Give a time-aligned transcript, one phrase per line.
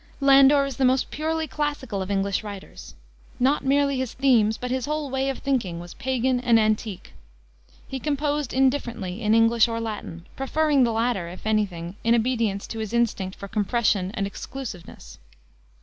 [0.19, 2.95] Landor is the most purely classical of English writers.
[3.39, 7.13] Not merely his themes but his whole way of thinking was pagan and antique.
[7.87, 12.65] He composed, indifferently, in English or Latin, preferring the latter, if any thing, in obedience
[12.69, 15.19] to his instinct for compression and exclusiveness.